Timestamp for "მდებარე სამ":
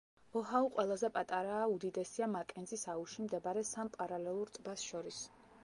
3.27-3.95